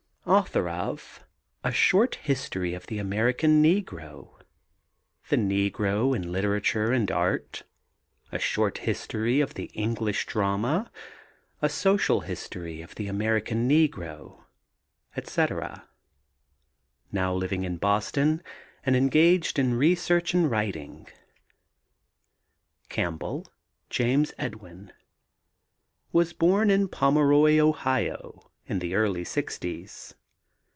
[0.27, 1.25] Author of
[1.65, 4.39] _A Short History of the American Negro,
[5.29, 7.63] The Negro in Literature and Art,
[8.31, 10.91] A Short History of the English Drama,
[11.61, 14.43] A Social History of the American Negro_,
[15.17, 15.89] etc.
[17.11, 18.43] Now living in Boston
[18.85, 21.07] and engaged in research and writing.
[22.89, 23.47] CAMPBELL,
[23.89, 24.93] JAMES EDWIN.
[26.13, 30.13] Was born at Pomeroy, Ohio, in the early sixties.